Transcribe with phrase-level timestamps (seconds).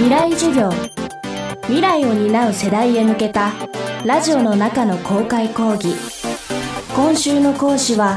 [0.00, 0.70] 未来授業。
[1.64, 3.52] 未来を担う世代へ向けた
[4.06, 5.94] ラジオの中の公開講義。
[6.96, 8.16] 今週の講師は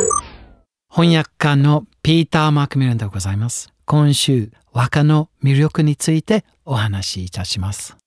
[0.90, 3.74] 翻訳家のピーター・マクミランでございます。
[3.86, 7.98] 今週和歌の魅力についてお話しいたします。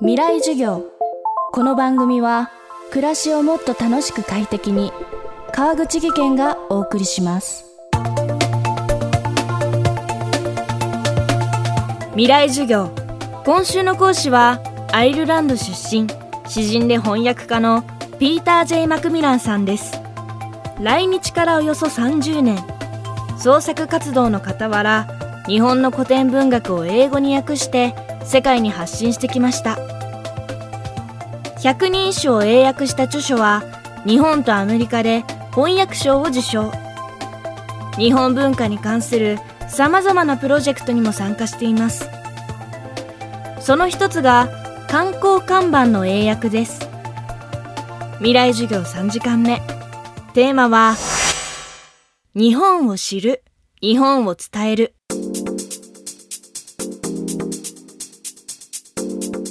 [0.00, 0.86] 未来授業。
[1.52, 2.50] この番組は
[2.90, 4.92] 暮らしをもっと楽しく快適に
[5.52, 7.67] 川口義賢がお送りします
[12.18, 12.90] 未来授業。
[13.44, 14.60] 今週の講師は
[14.92, 16.08] アイルランド出身
[16.48, 17.84] 詩人で翻訳家の
[18.18, 19.92] ピーター・ジェイ・マクミランさんです。
[20.80, 22.58] 来日からおよそ30年。
[23.38, 25.06] 創作活動の傍ら
[25.46, 27.94] 日本の古典文学を英語に訳して
[28.24, 29.78] 世界に発信してきました。
[31.62, 33.62] 百人一首を英訳した著書は
[34.04, 35.22] 日本とアメリカで
[35.54, 36.72] 翻訳賞を受賞。
[37.96, 42.17] 日本文化に関するさまざまなプロジェクトにも参加しています。
[43.68, 44.48] その一つが
[44.88, 46.88] 観光看板の英訳です。
[48.16, 49.60] 未来授業3時間目。
[50.32, 50.94] テーマは
[52.34, 53.44] 日本を知る
[53.82, 54.94] 日本を伝える。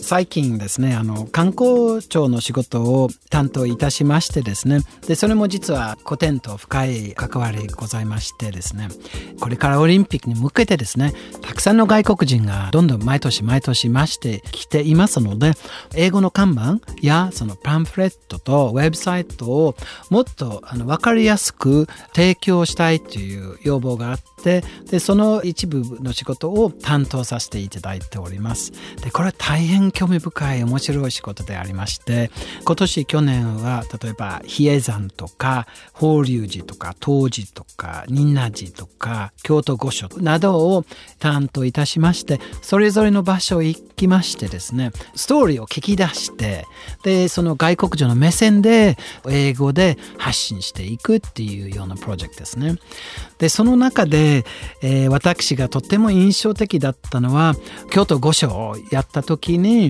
[0.08, 8.88] 最近ですねあの観光庁の仕事を担当いたしましてですねでそれも実は古典と深い関わりございましてですね
[9.42, 15.52] これからオリンピックに向けてですねたくさんの外国人がどんどん毎年毎年増してきていますので
[15.94, 19.76] 英語の看板やそのパンフレットとウェブサイトを
[20.10, 28.72] もっとあの分かりやすく提供したいという要望があってでその一部の仕事を担当させていただいております。
[29.04, 32.30] でこれは大変興味深い面白い仕事でありまして
[32.64, 40.86] 今年去年は例えば比叡山とか法隆寺とか東寺とか仁和寺とか京都御所などを
[41.18, 46.66] 担当いたしましてそれぞれの場所へ行きましてですねストーリーを聞き出して
[47.04, 52.76] でその外国人の目線で英語で発信していくっていうようなプロジェクトですね。
[53.40, 54.46] でその中で、
[54.84, 57.56] えー、私がとっても印象的だったのは
[57.90, 59.87] 京都御所をやった時に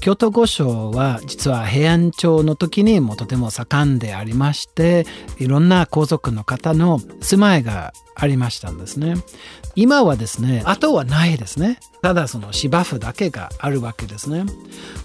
[0.00, 5.06] 京都御所は実は平安朝の時にもとても盛んでありまして
[5.38, 9.14] いろんな皇族の方の住まいがありましたんですね。
[9.76, 11.78] 今はですねあとはないですね。
[12.02, 14.44] ただその芝生だけがあるわけですね。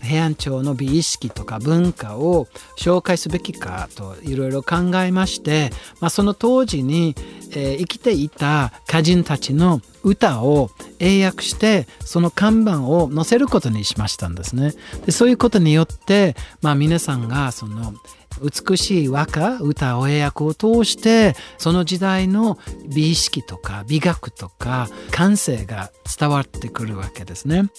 [0.02, 2.48] 平安朝の美意識とか文化を
[2.78, 7.16] 紹介すべきかといろいろ考えまして、まあ、その当時に、
[7.52, 14.74] えー、生きていた歌人たちの歌を英訳してその看板を載せることにしましたんですね。
[15.06, 17.94] でそういうことによって、まあ、皆さんがその
[18.42, 27.70] 美しい和歌歌を英訳を通してその時代の美意識とか美学とか感性が伝わってくるわけですね。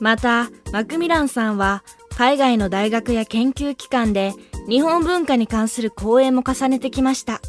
[0.00, 1.82] またマクミランさんは
[2.16, 4.32] 海外の大学や研究機関で
[4.68, 7.40] 日本文化に関する講演も重ねてきました。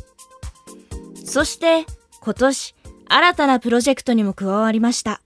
[1.24, 1.86] そして
[2.24, 2.76] 今年
[3.08, 5.22] 新たなプロジェクトにも加わりました。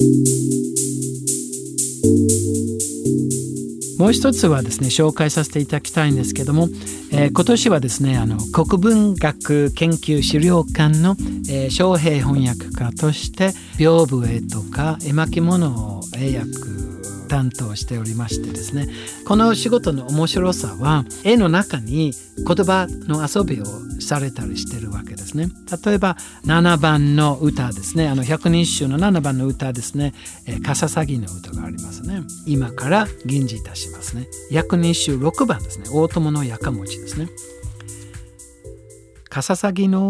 [3.99, 6.69] もう一つはですね紹介させていただきたいんですけども、
[7.11, 11.17] えー、今年はですねあの国文学研究資料館の、
[11.49, 16.74] えー、昌平翻訳家として屏風絵とか絵巻物を英訳
[17.25, 18.87] 担当しておりましてですね
[19.27, 23.65] この仕事の面白さは絵の中に言葉の遊びを
[24.01, 25.47] されたりしてるわけですね。
[25.85, 28.09] 例えば7番の歌ですね。
[28.09, 30.13] あの百人一首の7番の歌ですね
[30.65, 32.21] 「かささぎの歌」がありますね。
[32.45, 34.27] 今から吟じいたしますね。
[34.51, 35.85] 百人一首6番ですね。
[35.91, 37.29] 大友のやかもちですね。
[39.29, 40.05] かささぎの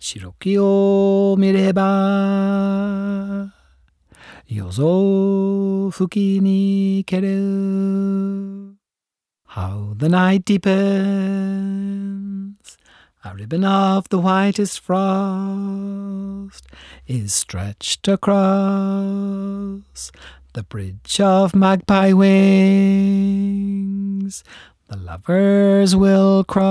[0.00, 3.52] 白木を見れば
[4.46, 8.76] 夜空吹きにける
[9.48, 11.96] How the night deepens
[13.26, 16.64] A ribbon of the whitest frost
[17.08, 20.12] is stretched across
[20.52, 24.44] the bridge of magpie wings.
[24.91, 26.65] The lovers will cross.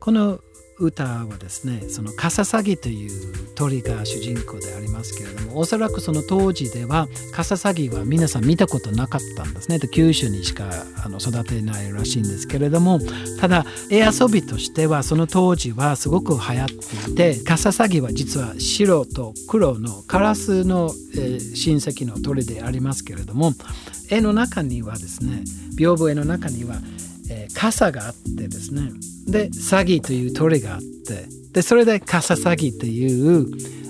[0.00, 0.40] この
[0.78, 9.78] 歌はですねそのカササギという鳥が主人公でありますけれどもおそらくその当時ではカササギは皆さん見たことなかったんですね。
[9.92, 10.68] 九州にしか
[11.04, 12.98] あの育てないらしいんですけれども
[13.40, 23.52] ただ絵遊びとしてはその当時はすごく流行っていてカササギは実は白と黒のカラスの、えー、親戚の鳥でありますけれども
[24.10, 25.42] 絵の中にはですね
[25.76, 26.76] 屏風絵の中には
[27.30, 28.90] えー、傘があってですね。
[29.26, 31.26] で詐欺という鳥があって。
[31.52, 33.46] でそれで傘詐欺という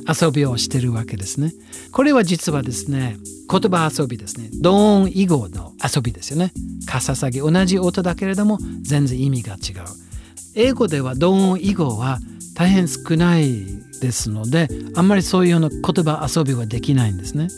[0.07, 1.53] 遊びをしてるわけですね。
[1.93, 3.17] これは実はですね
[3.51, 4.51] 言葉遊びですね。
[4.61, 6.53] 同音異語の遊びですよね。
[6.87, 7.53] 傘詐欺。
[7.53, 9.85] 同じ音だけれども全然意味が違う。
[10.55, 12.19] 英語では同音異語は
[12.55, 13.65] 大変少ない
[14.01, 17.49] ですのであんまりそういうような言葉遊びはできないんですね。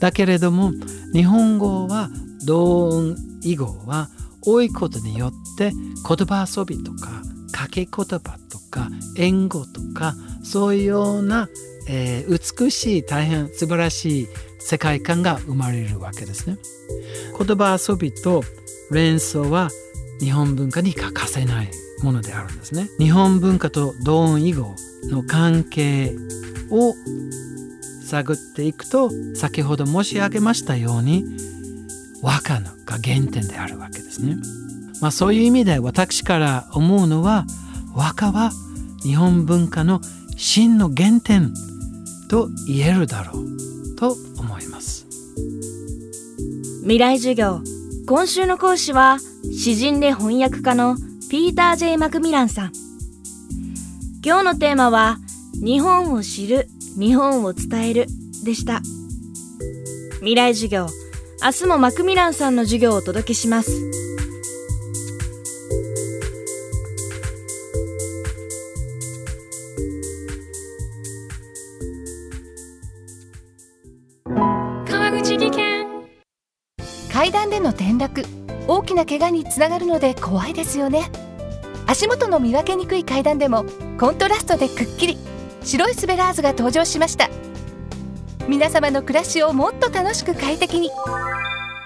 [0.00, 0.72] だけれども
[1.12, 2.08] 日本語は
[2.44, 4.08] 同音異語は
[4.42, 7.22] 多いことによって言葉遊びとか
[7.52, 11.48] 掛け言葉とか言語とかそういうような、
[11.88, 14.28] えー、美しい大変素晴らしい
[14.58, 16.58] 世界観が生まれるわけですね。
[17.38, 18.42] 言葉遊びと
[18.90, 19.70] 連想は
[20.20, 21.70] 日本文化に欠かせない
[22.02, 22.88] ものであるんですね。
[22.98, 26.12] 日本文化と同音異語の関係
[26.70, 26.94] を
[28.04, 31.24] 探っていくと先ほど申し上げましたように
[32.22, 34.36] 和歌のが原点であるわけですね。
[35.00, 37.46] まあ、そういう意味で私から思うのは
[37.94, 38.52] 和歌は
[39.02, 40.00] 日本文化の
[40.36, 41.54] 真の原点
[42.28, 45.06] と言えるだろうと思います。
[46.82, 47.62] 未来授業
[48.06, 49.18] 今週の講師は
[49.52, 50.96] 詩人で翻訳家の
[51.30, 52.72] ピーター・ジェイ・マクミランさん。
[54.24, 55.18] 今日のテーマは
[55.54, 56.68] 日本を知る
[56.98, 58.06] 日本を伝える
[58.44, 58.82] でした。
[60.18, 60.86] 未来授業
[61.42, 63.72] 明日もマクミランさんの授業をお届けします。
[74.86, 75.86] 川口技研。
[77.10, 78.22] 階段での転落。
[78.68, 81.10] 大きな怪我につながるので怖いですよね。
[81.86, 83.64] 足元の見分けにくい階段でも
[83.98, 85.16] コントラストでくっきり。
[85.62, 87.30] 白いスベラーズが登場しました。
[88.46, 90.90] 皆様の暮らしをもっと楽しく快適に